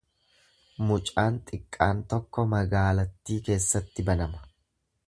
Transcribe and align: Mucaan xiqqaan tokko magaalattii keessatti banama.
Mucaan 0.91 1.37
xiqqaan 1.51 2.01
tokko 2.15 2.47
magaalattii 2.55 3.39
keessatti 3.51 4.09
banama. 4.11 4.45